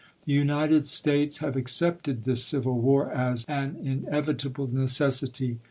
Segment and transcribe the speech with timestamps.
[0.25, 5.59] The United States have accepted this civil war as an inevitable necessity.